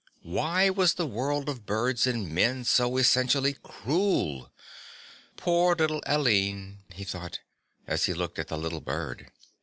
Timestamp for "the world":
0.95-1.47